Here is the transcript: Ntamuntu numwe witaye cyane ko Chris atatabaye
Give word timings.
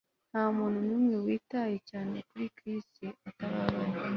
Ntamuntu 0.31 0.77
numwe 0.87 1.15
witaye 1.25 1.75
cyane 1.89 2.15
ko 2.29 2.35
Chris 2.55 2.87
atatabaye 3.27 3.97